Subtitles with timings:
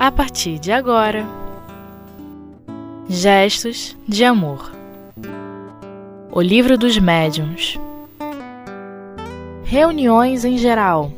[0.00, 1.26] a partir de agora.
[3.06, 4.72] Gestos de Amor.
[6.32, 7.78] O Livro dos Médiuns.
[9.62, 11.12] Reuniões em Geral.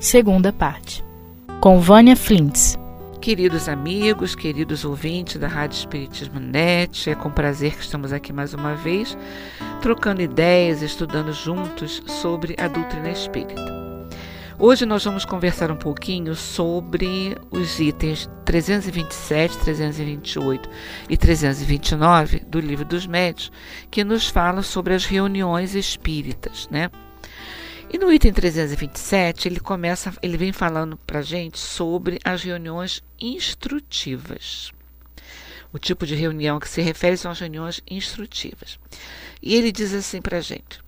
[0.00, 1.04] Segunda parte.
[1.60, 2.76] Com Vânia Flintz.
[3.20, 8.52] Queridos amigos, queridos ouvintes da Rádio Espiritismo Net, é com prazer que estamos aqui mais
[8.52, 9.16] uma vez,
[9.80, 13.87] trocando ideias, estudando juntos sobre a doutrina espírita.
[14.60, 20.68] Hoje nós vamos conversar um pouquinho sobre os itens 327, 328
[21.08, 23.52] e 329 do Livro dos Médios,
[23.88, 26.90] que nos falam sobre as reuniões espíritas, né?
[27.88, 34.72] E no item 327, ele começa, ele vem falando para gente sobre as reuniões instrutivas.
[35.72, 38.76] O tipo de reunião que se refere são as reuniões instrutivas.
[39.40, 40.80] E ele diz assim para gente: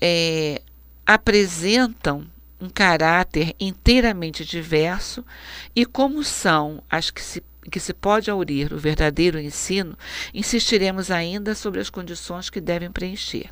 [0.00, 0.62] é,
[1.04, 2.26] apresentam
[2.60, 5.24] um caráter inteiramente diverso
[5.74, 9.94] e como são as que se que se pode aurir o verdadeiro ensino,
[10.32, 13.50] insistiremos ainda sobre as condições que devem preencher.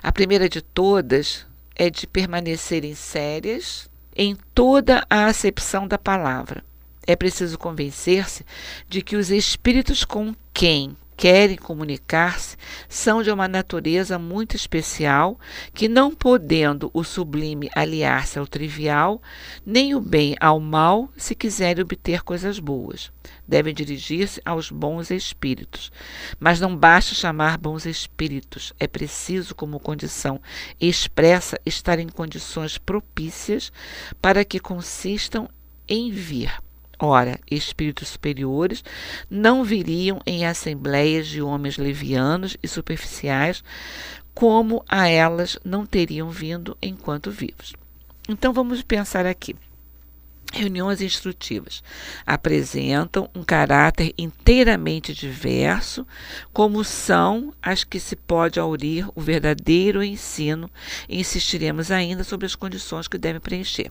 [0.00, 1.44] A primeira de todas
[1.74, 6.64] é de permanecerem sérias em toda a acepção da palavra.
[7.06, 8.44] É preciso convencer-se
[8.88, 12.56] de que os espíritos com quem querem comunicar-se
[12.88, 15.38] são de uma natureza muito especial,
[15.72, 19.22] que não podendo o sublime aliar-se ao trivial,
[19.64, 23.10] nem o bem ao mal, se quiserem obter coisas boas.
[23.48, 25.90] Devem dirigir-se aos bons espíritos.
[26.38, 30.40] Mas não basta chamar bons espíritos, é preciso, como condição
[30.80, 33.72] expressa, estar em condições propícias
[34.20, 35.48] para que consistam
[35.88, 36.52] em vir
[36.98, 38.82] Ora, espíritos superiores
[39.28, 43.62] não viriam em assembleias de homens levianos e superficiais,
[44.34, 47.74] como a elas não teriam vindo enquanto vivos.
[48.28, 49.54] Então vamos pensar aqui.
[50.56, 51.82] Reuniões instrutivas
[52.26, 56.06] apresentam um caráter inteiramente diverso,
[56.50, 60.70] como são as que se pode aurir o verdadeiro ensino,
[61.06, 63.90] e insistiremos ainda sobre as condições que devem preencher.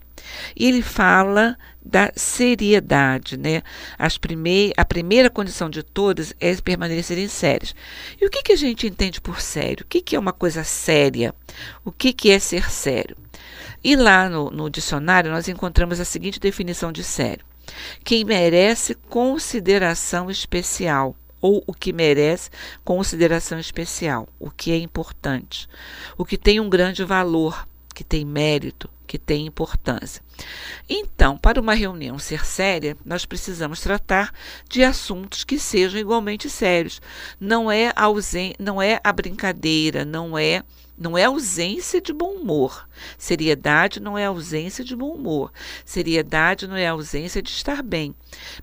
[0.55, 1.55] E ele fala
[1.85, 3.61] da seriedade, né?
[3.97, 7.75] As primei a primeira condição de todas é permanecerem sérias.
[8.19, 9.85] E o que, que a gente entende por sério?
[9.85, 11.33] O que, que é uma coisa séria?
[11.83, 13.15] O que, que é ser sério?
[13.85, 17.45] E lá no, no dicionário nós encontramos a seguinte definição de sério:
[18.03, 22.49] quem merece consideração especial ou o que merece
[22.83, 25.69] consideração especial, o que é importante,
[26.17, 30.21] o que tem um grande valor, que tem mérito, que tem importância.
[30.89, 34.33] Então, para uma reunião ser séria, nós precisamos tratar
[34.69, 37.01] de assuntos que sejam igualmente sérios.
[37.39, 40.63] Não é ausen não é a brincadeira, não é
[40.97, 42.87] não é ausência de bom humor.
[43.17, 45.51] Seriedade não é ausência de bom humor.
[45.83, 48.15] Seriedade não é ausência de estar bem.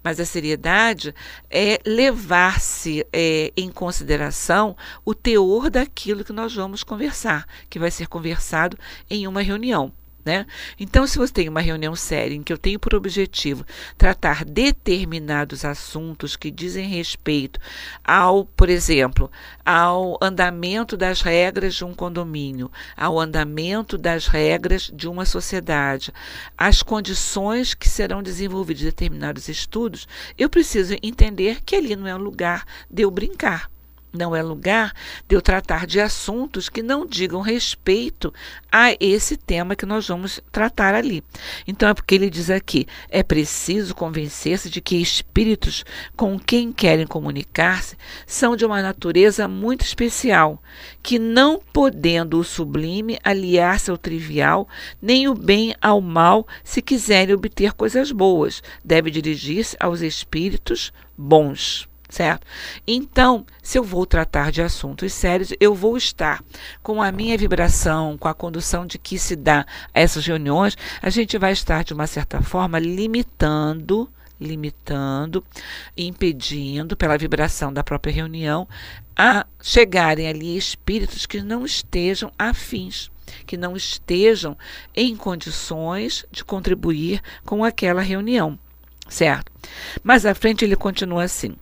[0.03, 1.15] Mas a seriedade
[1.51, 8.07] é levar-se é, em consideração o teor daquilo que nós vamos conversar, que vai ser
[8.07, 8.79] conversado
[9.11, 9.93] em uma reunião.
[10.25, 10.47] Né?
[10.79, 13.67] Então, se você tem uma reunião séria em que eu tenho por objetivo
[13.99, 17.59] tratar determinados assuntos que dizem respeito
[18.05, 19.29] ao, por exemplo,
[19.67, 26.13] ao andamento das regras de um condomínio, ao andamento das regras de uma sociedade,
[26.57, 30.07] as condições que serão desenvolvidos determinados estudos,
[30.39, 33.69] eu preciso entender que ali não é um lugar de eu brincar.
[34.13, 34.93] Não é lugar
[35.27, 38.33] de eu tratar de assuntos que não digam respeito
[38.71, 41.25] a esse tema que nós vamos tratar ali.
[41.67, 45.83] Então, é porque ele diz aqui: é preciso convencer-se de que espíritos
[46.15, 47.97] com quem querem comunicar-se
[48.27, 50.63] são de uma natureza muito especial,
[51.03, 54.69] que não podendo o sublime aliar-se ao trivial,
[55.01, 61.89] nem o bem ao mal, se quiserem obter coisas boas, deve dirigir-se aos espíritos bons
[62.13, 62.47] certo?
[62.87, 66.45] Então, se eu vou tratar de assuntos sérios, eu vou estar
[66.83, 69.65] com a minha vibração, com a condução de que se dá
[69.95, 74.09] essas reuniões, a gente vai estar, de uma certa forma, limitando
[74.41, 75.45] limitando,
[75.97, 78.67] impedindo pela vibração da própria reunião
[79.17, 83.09] a chegarem ali espíritos que não estejam afins,
[83.47, 84.59] que não estejam
[84.97, 88.59] em condições de contribuir com aquela reunião,
[89.09, 89.53] certo?
[90.03, 91.55] Mais à frente ele continua assim: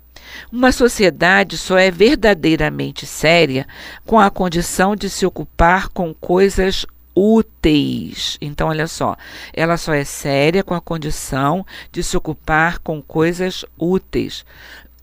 [0.53, 3.67] uma sociedade só é verdadeiramente séria
[4.05, 8.39] com a condição de se ocupar com coisas úteis.
[8.41, 9.17] Então, olha só,
[9.53, 14.45] ela só é séria com a condição de se ocupar com coisas úteis,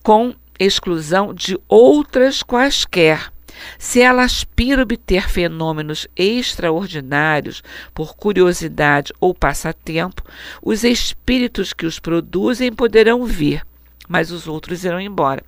[0.01, 3.31] com exclusão de outras quaisquer
[3.79, 7.63] Se ela aspira obter fenômenos extraordinários
[7.93, 10.23] por curiosidade ou passatempo,
[10.61, 13.63] os espíritos que os produzem poderão vir,
[14.07, 15.43] mas os outros irão embora.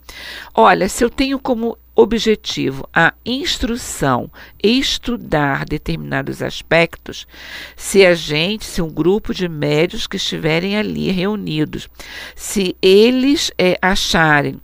[0.54, 4.32] Olha, se eu tenho como objetivo a instrução,
[4.64, 7.28] estudar determinados aspectos,
[7.76, 11.90] se a gente, se um grupo de médios que estiverem ali reunidos,
[12.36, 14.62] se eles é, acharem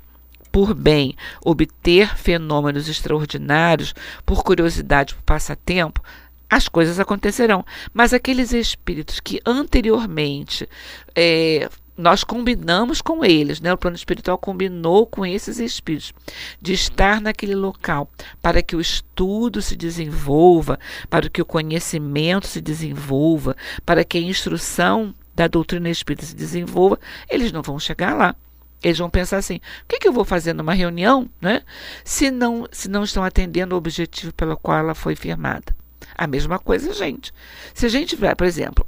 [0.51, 3.93] por bem obter fenômenos extraordinários,
[4.25, 6.01] por curiosidade, por passatempo,
[6.49, 7.65] as coisas acontecerão.
[7.93, 10.69] Mas aqueles espíritos que anteriormente
[11.13, 13.73] é, nós combinamos com eles, né?
[13.73, 16.13] O plano espiritual combinou com esses espíritos
[16.61, 18.09] de estar naquele local
[18.41, 23.55] para que o estudo se desenvolva, para que o conhecimento se desenvolva,
[23.85, 26.99] para que a instrução da doutrina espírita se desenvolva,
[27.29, 28.35] eles não vão chegar lá.
[28.83, 31.61] Eles vão pensar assim: o que, que eu vou fazer numa reunião, né?
[32.03, 35.75] Se não, se não estão atendendo o objetivo pelo qual ela foi firmada.
[36.13, 37.33] A mesma coisa, gente.
[37.73, 38.87] Se a gente vai, por exemplo,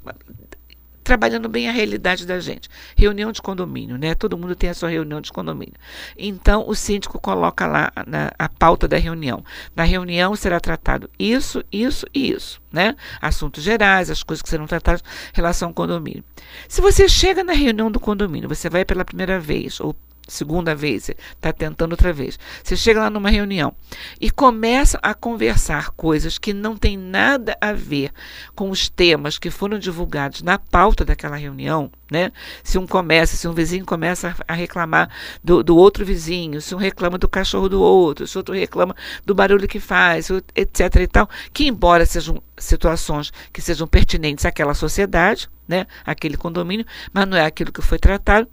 [1.08, 2.70] trabalhando bem a realidade da gente.
[2.96, 4.14] Reunião de condomínio, né?
[4.14, 5.74] Todo mundo tem a sua reunião de condomínio.
[6.18, 9.42] Então, o síndico coloca lá na, a pauta da reunião.
[9.74, 12.94] Na reunião será tratado isso, isso e isso, né?
[13.22, 16.26] Assuntos gerais, as coisas que serão tratadas em relação ao condomínio.
[16.68, 19.96] Se você chega na reunião do condomínio, você vai pela primeira vez ou
[20.28, 22.38] segunda vez, está tentando outra vez.
[22.64, 23.74] Você chega lá numa reunião
[24.20, 28.12] e começa a conversar coisas que não têm nada a ver
[28.56, 32.32] com os temas que foram divulgados na pauta daquela reunião, né?
[32.64, 35.10] Se um começa, se um vizinho começa a reclamar
[35.44, 38.96] do, do outro vizinho, se um reclama do cachorro do outro, se outro reclama
[39.26, 40.96] do barulho que faz, etc.
[41.02, 47.28] e tal, que embora sejam situações que sejam pertinentes àquela sociedade, né, aquele condomínio, mas
[47.28, 48.48] não é aquilo que foi tratado,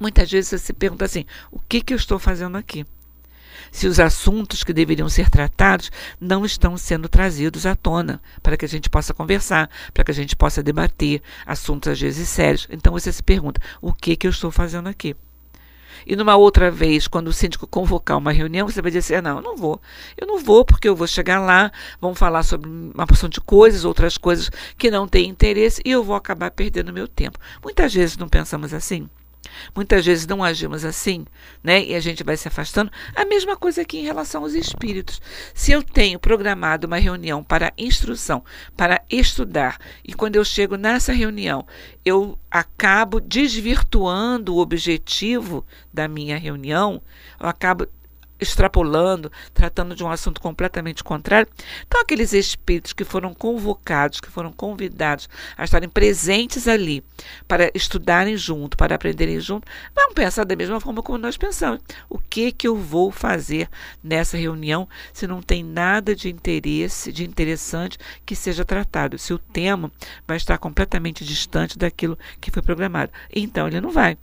[0.00, 2.86] Muitas vezes você se pergunta assim: o que, que eu estou fazendo aqui?
[3.70, 8.64] Se os assuntos que deveriam ser tratados não estão sendo trazidos à tona para que
[8.64, 12.66] a gente possa conversar, para que a gente possa debater assuntos às vezes sérios.
[12.70, 15.14] Então você se pergunta: o que, que eu estou fazendo aqui?
[16.06, 19.42] E numa outra vez, quando o síndico convocar uma reunião, você vai dizer: não, eu
[19.42, 19.80] não vou.
[20.16, 21.70] Eu não vou porque eu vou chegar lá,
[22.00, 26.02] vão falar sobre uma porção de coisas, outras coisas que não têm interesse e eu
[26.02, 27.38] vou acabar perdendo meu tempo.
[27.62, 29.08] Muitas vezes não pensamos assim.
[29.74, 31.24] Muitas vezes não agimos assim,
[31.62, 31.82] né?
[31.82, 32.90] E a gente vai se afastando.
[33.14, 35.20] A mesma coisa aqui em relação aos espíritos.
[35.54, 38.44] Se eu tenho programado uma reunião para instrução,
[38.76, 41.66] para estudar, e quando eu chego nessa reunião,
[42.04, 47.02] eu acabo desvirtuando o objetivo da minha reunião,
[47.38, 47.86] eu acabo
[48.40, 51.48] extrapolando, tratando de um assunto completamente contrário.
[51.86, 57.04] Então, aqueles espíritos que foram convocados, que foram convidados a estarem presentes ali
[57.46, 61.80] para estudarem junto, para aprenderem junto, vão pensar da mesma forma como nós pensamos.
[62.08, 63.68] O que que eu vou fazer
[64.02, 69.18] nessa reunião se não tem nada de interesse, de interessante que seja tratado?
[69.18, 69.90] Se o tema
[70.26, 73.12] vai estar completamente distante daquilo que foi programado.
[73.32, 74.16] Então, ele não vai.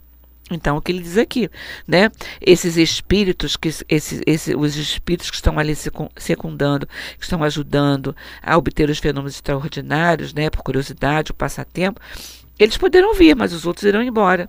[0.50, 1.50] Então, o que ele diz aqui,
[1.86, 2.10] né?
[2.40, 5.74] Esses espíritos, que esses, esses, os espíritos que estão ali
[6.16, 6.86] secundando,
[7.18, 10.48] que estão ajudando a obter os fenômenos extraordinários, né?
[10.48, 12.00] Por curiosidade, o passatempo,
[12.58, 14.48] eles poderão vir, mas os outros irão embora.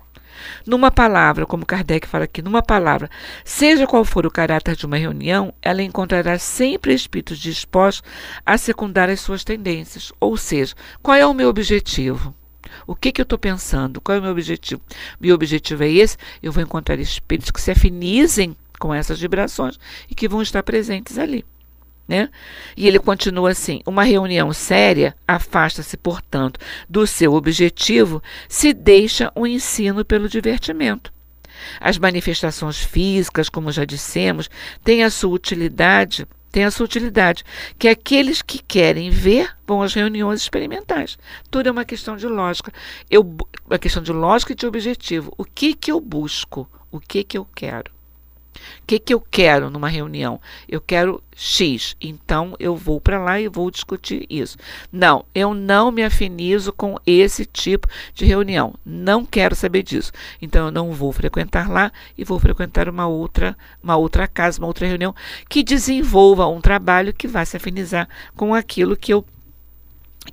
[0.66, 3.10] Numa palavra, como Kardec fala aqui, numa palavra,
[3.44, 8.08] seja qual for o caráter de uma reunião, ela encontrará sempre espíritos dispostos
[8.44, 10.12] a secundar as suas tendências.
[10.18, 12.34] Ou seja, qual é o meu objetivo?
[12.86, 14.00] O que, que eu estou pensando?
[14.00, 14.80] Qual é o meu objetivo?
[15.20, 16.16] Meu objetivo é esse.
[16.42, 19.78] Eu vou encontrar espíritos que se afinizem com essas vibrações
[20.10, 21.44] e que vão estar presentes ali.
[22.08, 22.28] Né?
[22.76, 26.58] E ele continua assim: uma reunião séria afasta-se, portanto,
[26.88, 31.12] do seu objetivo, se deixa o ensino pelo divertimento.
[31.78, 34.50] As manifestações físicas, como já dissemos,
[34.82, 37.44] têm a sua utilidade tem a sua utilidade,
[37.78, 41.18] que aqueles que querem ver vão às reuniões experimentais.
[41.50, 42.72] Tudo é uma questão de lógica.
[43.10, 43.22] Eu,
[43.66, 45.32] uma questão de lógica e de objetivo.
[45.38, 46.68] O que, que eu busco?
[46.90, 47.99] O que, que eu quero?
[48.54, 50.40] O que, que eu quero numa reunião?
[50.68, 54.58] Eu quero X, então eu vou para lá e vou discutir isso.
[54.92, 58.74] Não, eu não me afinizo com esse tipo de reunião.
[58.84, 60.12] Não quero saber disso.
[60.42, 64.68] Então eu não vou frequentar lá e vou frequentar uma outra, uma outra casa, uma
[64.68, 65.14] outra reunião
[65.48, 69.24] que desenvolva um trabalho que vá se afinizar com aquilo que eu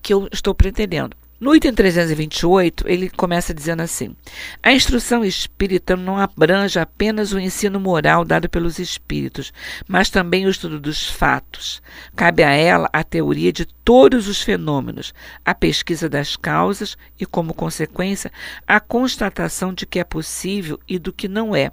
[0.02, 1.16] que eu estou pretendendo.
[1.40, 4.16] No item 328, ele começa dizendo assim:
[4.64, 9.54] A instrução espírita não abrange apenas o ensino moral dado pelos espíritos,
[9.88, 11.80] mas também o estudo dos fatos.
[12.16, 15.14] Cabe a ela a teoria de todos os fenômenos,
[15.46, 18.32] a pesquisa das causas e, como consequência,
[18.66, 21.72] a constatação de que é possível e do que não é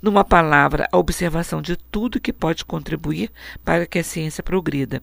[0.00, 3.30] Numa palavra, a observação de tudo que pode contribuir
[3.64, 5.00] para que a ciência progrida.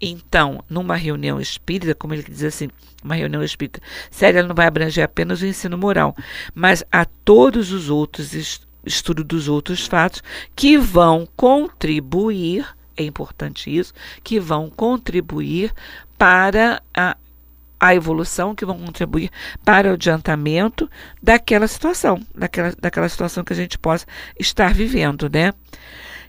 [0.00, 2.68] Então, numa reunião espírita, como ele diz assim,
[3.02, 6.14] uma reunião espírita séria não vai abranger apenas o ensino moral,
[6.54, 10.22] mas a todos os outros estudo dos outros fatos
[10.56, 15.72] que vão contribuir, é importante isso, que vão contribuir
[16.16, 17.16] para a
[17.80, 19.30] a evolução que vão contribuir
[19.64, 20.88] para o adiantamento
[21.22, 24.06] daquela situação, daquela, daquela situação que a gente possa
[24.38, 25.52] estar vivendo, né?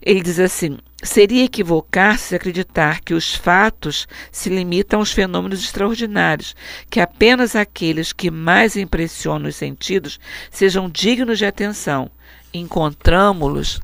[0.02, 6.56] Ele diz assim: seria equivocar-se acreditar que os fatos se limitam aos fenômenos extraordinários,
[6.90, 12.10] que apenas aqueles que mais impressionam os sentidos sejam dignos de atenção.
[12.54, 13.80] Encontramos-los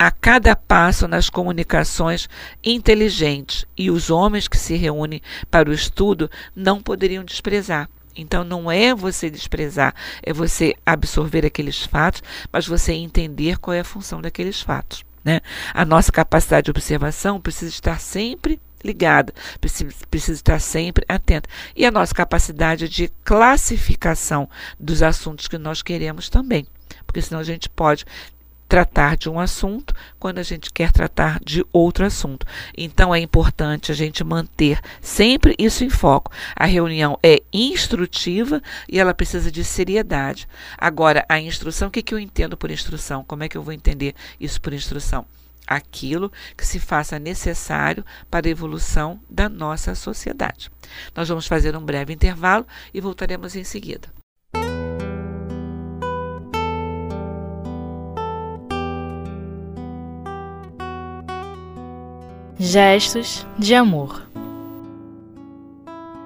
[0.00, 2.26] a cada passo nas comunicações
[2.64, 7.86] inteligentes e os homens que se reúnem para o estudo não poderiam desprezar.
[8.16, 13.80] Então não é você desprezar, é você absorver aqueles fatos, mas você entender qual é
[13.80, 15.04] a função daqueles fatos.
[15.22, 15.42] Né?
[15.74, 21.46] A nossa capacidade de observação precisa estar sempre ligada, precisa, precisa estar sempre atenta.
[21.76, 26.66] E a nossa capacidade de classificação dos assuntos que nós queremos também,
[27.06, 28.06] porque senão a gente pode
[28.70, 32.46] tratar de um assunto quando a gente quer tratar de outro assunto.
[32.78, 36.30] Então é importante a gente manter sempre isso em foco.
[36.54, 40.46] A reunião é instrutiva e ela precisa de seriedade.
[40.78, 43.24] Agora, a instrução, o que, que eu entendo por instrução?
[43.24, 45.26] Como é que eu vou entender isso por instrução?
[45.66, 50.70] Aquilo que se faça necessário para a evolução da nossa sociedade.
[51.12, 54.19] Nós vamos fazer um breve intervalo e voltaremos em seguida.
[62.62, 64.28] Gestos de Amor.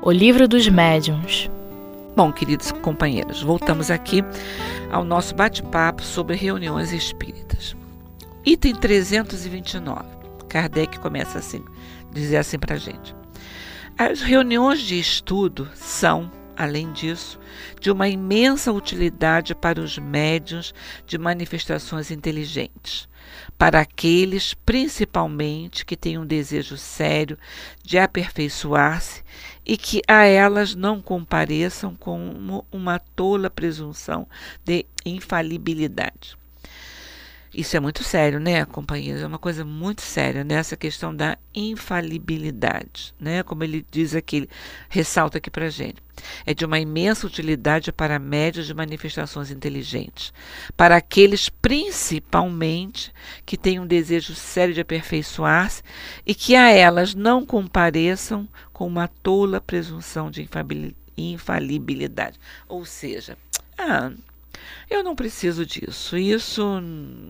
[0.02, 1.48] O Livro dos Médiuns.
[2.16, 4.20] Bom, queridos companheiros, voltamos aqui
[4.90, 7.76] ao nosso bate-papo sobre reuniões espíritas.
[8.44, 10.04] Item 329.
[10.48, 11.64] Kardec começa assim,
[12.12, 13.14] dizer assim para gente.
[13.96, 17.38] As reuniões de estudo são, além disso,
[17.80, 20.74] de uma imensa utilidade para os médiuns
[21.06, 23.08] de manifestações inteligentes
[23.58, 27.38] para aqueles principalmente que têm um desejo sério
[27.82, 29.22] de aperfeiçoar-se
[29.64, 34.26] e que a elas não compareçam com uma tola presunção
[34.64, 36.36] de infalibilidade.
[37.54, 39.22] Isso é muito sério, né, companheiros?
[39.22, 43.44] É uma coisa muito séria nessa questão da infalibilidade, né?
[43.44, 44.50] Como ele diz aqui, ele
[44.88, 46.02] ressalta aqui para gente.
[46.44, 50.32] É de uma imensa utilidade para médios de manifestações inteligentes,
[50.76, 53.12] para aqueles principalmente
[53.46, 55.82] que têm um desejo sério de aperfeiçoar-se
[56.26, 60.48] e que a elas não compareçam com uma tola presunção de
[61.16, 62.40] infalibilidade.
[62.68, 63.38] Ou seja,
[63.78, 64.10] ah,
[64.88, 66.16] eu não preciso disso.
[66.16, 66.80] Isso,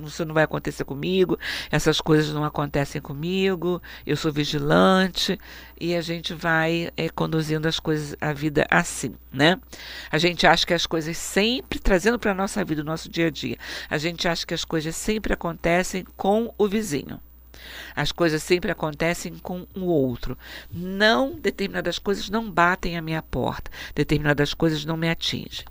[0.04, 1.38] isso não vai acontecer comigo.
[1.70, 3.80] Essas coisas não acontecem comigo.
[4.06, 5.38] Eu sou vigilante
[5.80, 9.58] e a gente vai é, conduzindo as coisas, a vida assim, né?
[10.10, 13.26] A gente acha que as coisas sempre trazendo para a nossa vida, o nosso dia
[13.26, 13.58] a dia.
[13.88, 17.20] A gente acha que as coisas sempre acontecem com o vizinho.
[17.94, 20.36] As coisas sempre acontecem com o outro.
[20.70, 25.64] Não, determinadas coisas não batem à minha porta, determinadas coisas não me atingem.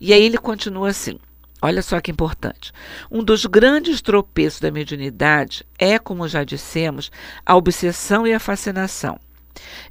[0.00, 1.18] E aí ele continua assim.
[1.60, 2.72] Olha só que importante.
[3.10, 7.10] Um dos grandes tropeços da mediunidade é, como já dissemos,
[7.44, 9.18] a obsessão e a fascinação.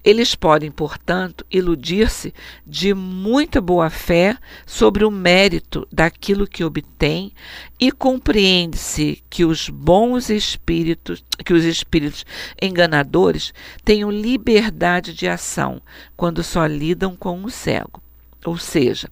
[0.03, 2.33] Eles podem, portanto, iludir-se
[2.65, 7.31] de muita boa fé sobre o mérito daquilo que obtém
[7.79, 12.25] e compreende-se que os bons espíritos, que os espíritos
[12.61, 13.53] enganadores
[13.83, 15.81] tenham liberdade de ação
[16.15, 18.01] quando só lidam com o cego.
[18.45, 19.09] Ou seja,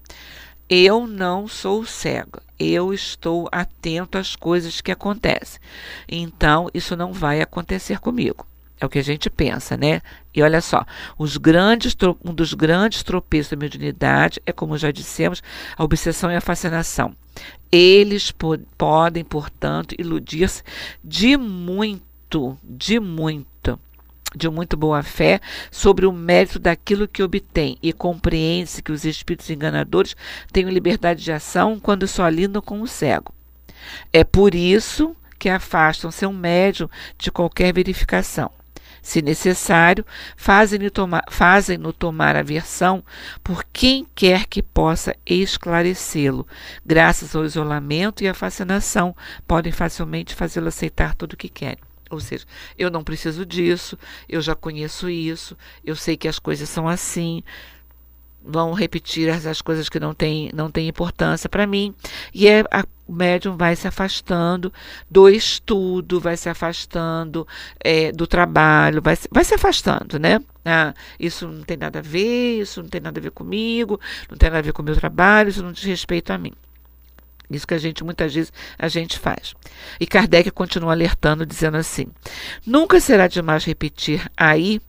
[0.73, 5.59] eu não sou cego, eu estou atento às coisas que acontecem.
[6.07, 8.47] Então, isso não vai acontecer comigo.
[8.79, 10.01] É o que a gente pensa, né?
[10.33, 10.85] E olha só,
[11.41, 15.43] grandes, um dos grandes tropeços da mediunidade é, como já dissemos,
[15.75, 17.13] a obsessão e a fascinação.
[17.69, 20.63] Eles po podem, portanto, iludir-se
[21.03, 23.77] de muito, de muito
[24.35, 29.49] de muito boa fé sobre o mérito daquilo que obtém e compreende-se que os espíritos
[29.49, 30.15] enganadores
[30.51, 33.33] têm liberdade de ação quando só lidam com o cego.
[34.13, 38.51] É por isso que afastam seu médium de qualquer verificação.
[39.01, 40.05] Se necessário,
[40.37, 43.03] fazem-no tomar, fazem tomar a versão
[43.43, 46.47] por quem quer que possa esclarecê-lo.
[46.85, 49.15] Graças ao isolamento e à fascinação,
[49.47, 51.90] podem facilmente fazê-lo aceitar tudo o que querem.
[52.11, 52.45] Ou seja,
[52.77, 57.41] eu não preciso disso, eu já conheço isso, eu sei que as coisas são assim,
[58.43, 61.95] vão repetir as, as coisas que não têm não tem importância para mim.
[62.33, 64.73] E é a, o médium vai se afastando
[65.09, 67.47] do estudo, vai se afastando
[67.79, 70.39] é, do trabalho, vai, vai se afastando, né?
[70.65, 73.99] Ah, isso não tem nada a ver, isso não tem nada a ver comigo,
[74.29, 76.53] não tem nada a ver com o meu trabalho, isso não diz respeito a mim.
[77.55, 79.53] Isso que a gente muitas vezes a gente faz.
[79.99, 82.07] E Kardec continua alertando, dizendo assim:
[82.65, 84.81] nunca será demais repetir aí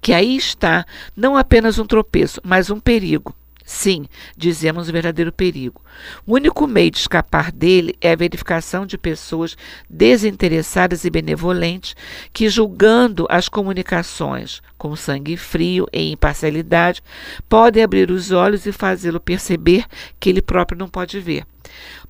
[0.00, 0.84] que aí está
[1.16, 3.34] não apenas um tropeço, mas um perigo.
[3.72, 4.04] Sim,
[4.36, 5.80] dizemos o verdadeiro perigo.
[6.26, 9.56] O único meio de escapar dele é a verificação de pessoas
[9.88, 11.96] desinteressadas e benevolentes
[12.34, 17.02] que, julgando as comunicações com sangue frio e imparcialidade,
[17.48, 19.86] podem abrir os olhos e fazê-lo perceber
[20.20, 21.46] que ele próprio não pode ver.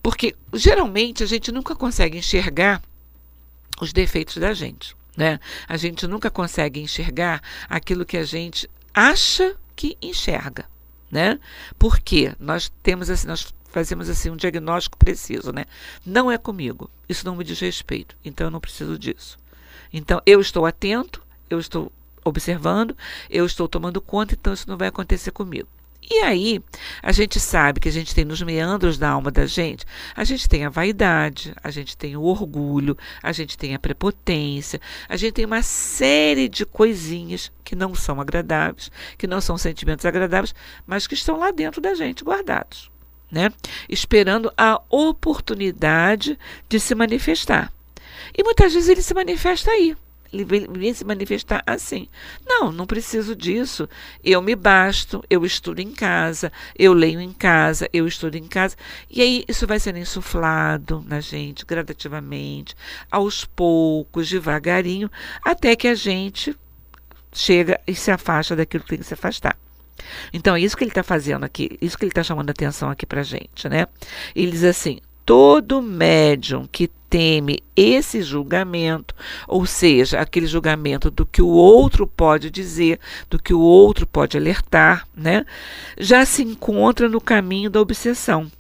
[0.02, 2.83] Porque geralmente a gente nunca consegue enxergar
[3.81, 4.97] os defeitos da gente.
[5.16, 5.38] Né?
[5.69, 10.66] A gente nunca consegue enxergar aquilo que a gente acha que enxerga,
[11.12, 11.38] né?
[11.78, 15.66] Porque nós temos assim, nós fazemos assim um diagnóstico preciso, né?
[16.04, 16.90] Não é comigo.
[17.07, 18.16] Isso não me diz respeito.
[18.25, 19.38] Então eu não preciso disso.
[19.92, 21.92] Então eu estou atento, eu estou
[22.25, 22.97] observando,
[23.28, 25.69] eu estou tomando conta, então isso não vai acontecer comigo.
[26.11, 26.61] E aí,
[27.00, 29.85] a gente sabe que a gente tem nos meandros da alma da gente,
[30.16, 34.80] a gente tem a vaidade, a gente tem o orgulho, a gente tem a prepotência,
[35.09, 40.04] a gente tem uma série de coisinhas que não são agradáveis, que não são sentimentos
[40.04, 40.54] agradáveis,
[40.85, 42.90] mas que estão lá dentro da gente guardados,
[43.30, 43.52] né?
[43.88, 46.37] Esperando a oportunidade
[46.68, 47.73] de se manifestar.
[48.37, 49.97] E muitas vezes ele se manifesta aí,
[50.71, 52.09] vem se manifestar assim.
[52.47, 53.89] Não, não preciso disso.
[54.25, 58.77] Eu me basto, eu estudo em casa, eu leio em casa, eu estudo em casa.
[59.11, 62.75] E aí isso vai sendo insuflado na gente gradativamente,
[63.11, 65.11] aos poucos, devagarinho,
[65.45, 66.57] até que a gente
[67.33, 69.57] chega e se afasta daquilo que tem que se afastar.
[70.33, 72.91] Então, é isso que ele está fazendo aqui, isso que ele está chamando a atenção
[72.91, 73.87] aqui para gente, né?
[74.35, 79.14] Ele diz assim: todo médium que teme esse julgamento,
[79.47, 82.99] ou seja, aquele julgamento do que o outro pode dizer,
[83.29, 85.45] do que o outro pode alertar, né,
[85.99, 88.50] já se encontra no caminho da obsessão.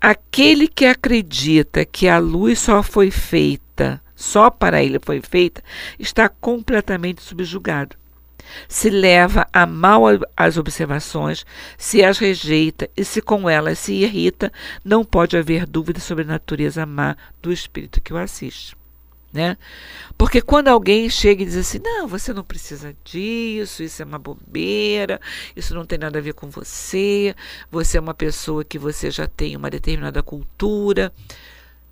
[0.00, 5.62] Aquele que acredita que a luz só foi feita, só para ele foi feita,
[5.98, 7.96] está completamente subjugado
[8.68, 10.04] se leva a mal
[10.36, 11.44] as observações,
[11.76, 14.52] se as rejeita e se com elas se irrita,
[14.84, 18.76] não pode haver dúvida sobre a natureza má do espírito que o assiste.
[19.32, 19.58] Né?
[20.16, 24.18] Porque quando alguém chega e diz assim: não, você não precisa disso, isso é uma
[24.18, 25.20] bobeira,
[25.54, 27.34] isso não tem nada a ver com você,
[27.70, 31.12] você é uma pessoa que você já tem uma determinada cultura,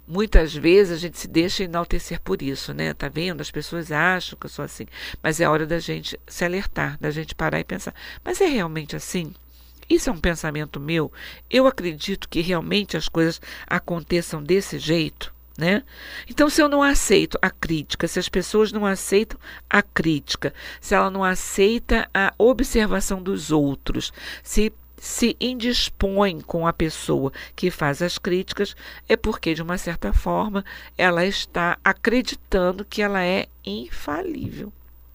[0.06, 2.92] Muitas vezes a gente se deixa enaltecer por isso, né?
[2.92, 3.40] Tá vendo?
[3.40, 4.86] As pessoas acham que eu sou assim.
[5.22, 8.94] Mas é hora da gente se alertar, da gente parar e pensar: mas é realmente
[8.94, 9.32] assim?
[9.88, 11.12] Isso é um pensamento meu?
[11.50, 15.32] Eu acredito que realmente as coisas aconteçam desse jeito?
[15.56, 15.84] Né?
[16.28, 19.38] Então, se eu não aceito a crítica, se as pessoas não aceitam
[19.70, 24.12] a crítica, se ela não aceita a observação dos outros,
[24.42, 24.72] se
[25.04, 28.74] se indispõe com a pessoa que faz as críticas,
[29.06, 30.64] é porque, de uma certa forma,
[30.96, 34.72] ela está acreditando que ela é infalível.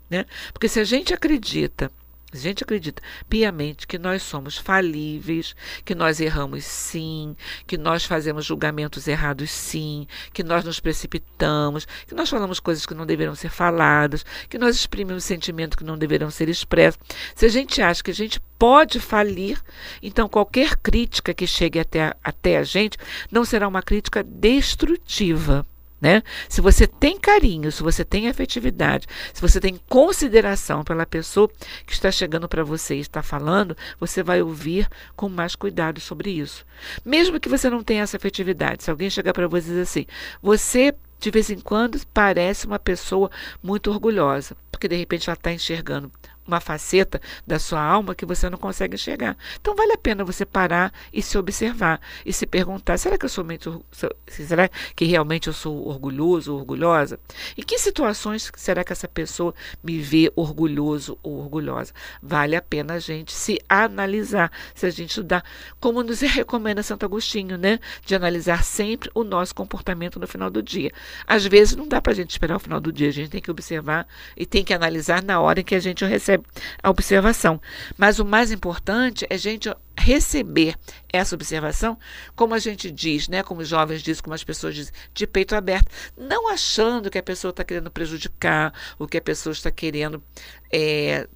[0.07, 0.27] Né?
[0.53, 1.91] Porque se a gente acredita
[2.31, 8.45] a gente acredita piamente que nós somos falíveis, que nós erramos sim, que nós fazemos
[8.45, 13.49] julgamentos errados sim, que nós nos precipitamos, que nós falamos coisas que não deveriam ser
[13.49, 17.01] faladas, que nós exprimimos sentimentos que não deveriam ser expressos.
[17.33, 19.59] Se a gente acha que a gente pode falir,
[20.03, 22.97] então qualquer crítica que chegue até, até a gente
[23.31, 25.65] não será uma crítica destrutiva.
[26.01, 26.23] Né?
[26.47, 31.49] Se você tem carinho, se você tem afetividade, se você tem consideração pela pessoa
[31.85, 36.31] que está chegando para você e está falando, você vai ouvir com mais cuidado sobre
[36.31, 36.65] isso.
[37.03, 40.05] Mesmo que você não tenha essa afetividade, se alguém chegar para você e dizer assim,
[40.41, 43.29] você de vez em quando parece uma pessoa
[43.61, 46.09] muito orgulhosa, porque de repente ela está enxergando
[46.49, 49.37] uma faceta da sua alma que você não consegue enxergar.
[49.59, 53.29] Então vale a pena você parar e se observar e se perguntar: será que eu
[53.29, 53.85] sou muito,
[54.27, 57.19] será que realmente eu sou orgulhoso ou orgulhosa?
[57.57, 61.93] Em que situações será que essa pessoa me vê orgulhoso ou orgulhosa?
[62.21, 65.43] Vale a pena a gente se analisar, se a gente estudar,
[65.79, 67.79] como nos recomenda Santo Agostinho, né?
[68.05, 70.91] De analisar sempre o nosso comportamento no final do dia.
[71.27, 73.41] Às vezes não dá para a gente esperar o final do dia, a gente tem
[73.41, 76.38] que observar e tem que analisar na hora em que a gente recebe
[76.81, 77.61] a observação.
[77.97, 80.75] Mas o mais importante é a gente receber
[81.11, 81.97] essa observação,
[82.35, 85.55] como a gente diz, né, como os jovens dizem, como as pessoas dizem, de peito
[85.55, 90.23] aberto, não achando que a pessoa está querendo prejudicar, ou que a pessoa está querendo
[90.71, 91.27] é,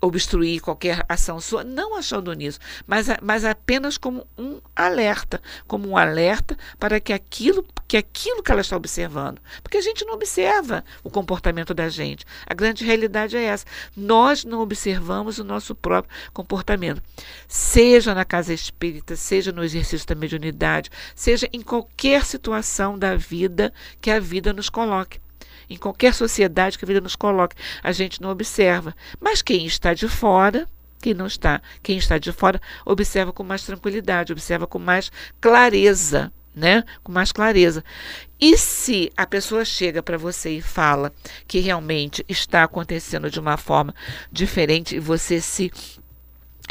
[0.00, 5.96] obstruir qualquer ação sua, não achando nisso, mas, mas apenas como um alerta, como um
[5.96, 10.84] alerta para que aquilo que aquilo que ela está observando, porque a gente não observa
[11.02, 12.24] o comportamento da gente.
[12.46, 13.66] A grande realidade é essa.
[13.96, 17.02] Nós não observamos o nosso próprio comportamento,
[17.48, 23.72] seja na casa espírita, seja no exercício da mediunidade, seja em qualquer situação da vida
[24.00, 25.20] que a vida nos coloque
[25.70, 28.94] em qualquer sociedade que a vida nos coloque, a gente não observa.
[29.20, 30.68] Mas quem está de fora,
[31.00, 36.32] quem não está, quem está de fora, observa com mais tranquilidade, observa com mais clareza.
[36.52, 36.82] Né?
[37.04, 37.84] Com mais clareza.
[38.38, 41.12] E se a pessoa chega para você e fala
[41.46, 43.94] que realmente está acontecendo de uma forma
[44.32, 45.70] diferente e você se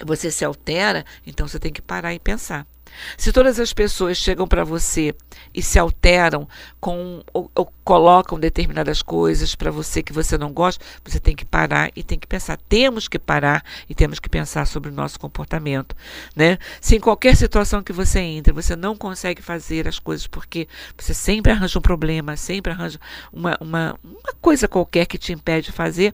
[0.05, 2.67] você se altera, então você tem que parar e pensar.
[3.17, 5.13] Se todas as pessoas chegam para você
[5.53, 6.47] e se alteram
[6.79, 11.45] com ou, ou colocam determinadas coisas para você que você não gosta, você tem que
[11.45, 12.57] parar e tem que pensar.
[12.69, 15.95] Temos que parar e temos que pensar sobre o nosso comportamento,
[16.35, 16.57] né?
[16.79, 21.13] Se em qualquer situação que você entra, você não consegue fazer as coisas porque você
[21.13, 22.99] sempre arranja um problema, sempre arranja
[23.31, 26.13] uma, uma, uma coisa qualquer que te impede de fazer,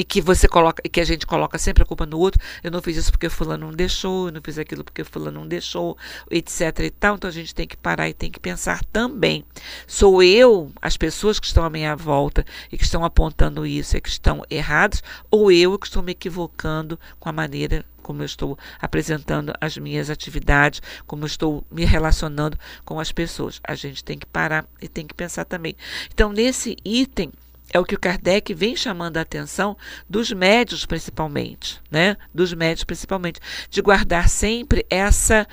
[0.00, 2.40] e que você coloca, e que a gente coloca sempre a culpa no outro.
[2.64, 5.46] Eu não fiz isso porque fulano não deixou, eu não fiz aquilo porque fulano não
[5.46, 5.94] deixou,
[6.30, 7.16] etc e tal.
[7.16, 9.44] Então a gente tem que parar e tem que pensar também.
[9.86, 14.00] Sou eu, as pessoas que estão à minha volta e que estão apontando isso e
[14.00, 18.58] que estão errados, ou eu que estou me equivocando com a maneira como eu estou
[18.80, 23.60] apresentando as minhas atividades, como eu estou me relacionando com as pessoas.
[23.62, 25.76] A gente tem que parar e tem que pensar também.
[26.10, 27.30] Então, nesse item,
[27.72, 29.76] é o que o Kardec vem chamando a atenção
[30.08, 32.16] dos médios principalmente, né?
[32.34, 35.46] Dos médios principalmente, de guardar sempre essa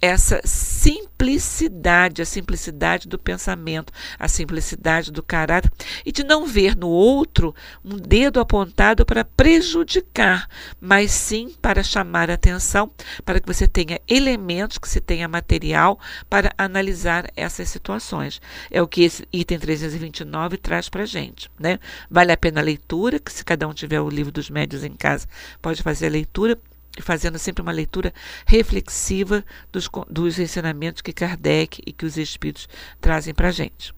[0.00, 5.70] essa simplicidade, a simplicidade do pensamento, a simplicidade do caráter
[6.04, 10.48] e de não ver no outro um dedo apontado para prejudicar,
[10.80, 12.90] mas sim para chamar atenção,
[13.24, 18.40] para que você tenha elementos, que você tenha material para analisar essas situações.
[18.70, 21.50] É o que esse item 329 traz para a gente.
[21.58, 21.78] Né?
[22.10, 24.92] Vale a pena a leitura, que se cada um tiver o livro dos médios em
[24.92, 25.28] casa,
[25.60, 26.58] pode fazer a leitura
[27.00, 28.12] fazendo sempre uma leitura
[28.46, 32.68] reflexiva dos, dos ensinamentos que Kardec e que os Espíritos
[33.00, 33.94] trazem para a gente.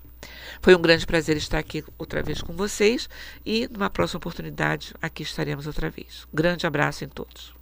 [0.60, 3.08] Foi um grande prazer estar aqui outra vez com vocês
[3.44, 6.26] e numa próxima oportunidade aqui estaremos outra vez.
[6.32, 7.52] Grande abraço em todos.